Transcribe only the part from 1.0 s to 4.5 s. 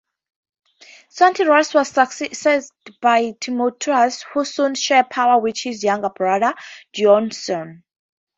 Satyrus was succeeded by Timotheus, who